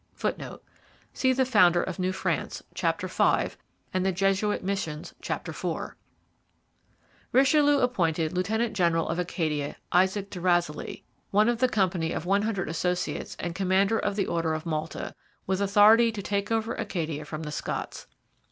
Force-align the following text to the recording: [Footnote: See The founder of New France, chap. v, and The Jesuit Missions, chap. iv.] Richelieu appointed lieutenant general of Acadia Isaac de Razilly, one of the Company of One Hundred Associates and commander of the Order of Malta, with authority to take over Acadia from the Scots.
[Footnote: 0.15 0.63
See 1.13 1.31
The 1.31 1.45
founder 1.45 1.83
of 1.83 1.99
New 1.99 2.11
France, 2.11 2.63
chap. 2.73 3.01
v, 3.01 3.49
and 3.93 4.03
The 4.03 4.11
Jesuit 4.11 4.63
Missions, 4.63 5.13
chap. 5.21 5.47
iv.] 5.47 5.63
Richelieu 7.31 7.77
appointed 7.77 8.33
lieutenant 8.33 8.73
general 8.75 9.07
of 9.07 9.19
Acadia 9.19 9.75
Isaac 9.91 10.31
de 10.31 10.39
Razilly, 10.39 11.03
one 11.29 11.47
of 11.49 11.59
the 11.59 11.69
Company 11.69 12.13
of 12.13 12.25
One 12.25 12.41
Hundred 12.41 12.67
Associates 12.67 13.35
and 13.39 13.53
commander 13.53 13.99
of 13.99 14.15
the 14.15 14.25
Order 14.25 14.55
of 14.55 14.65
Malta, 14.65 15.13
with 15.45 15.61
authority 15.61 16.11
to 16.13 16.23
take 16.23 16.51
over 16.51 16.73
Acadia 16.73 17.23
from 17.23 17.43
the 17.43 17.51
Scots. 17.51 18.07